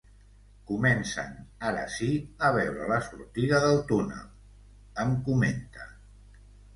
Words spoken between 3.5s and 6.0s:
del túnel, em comenta.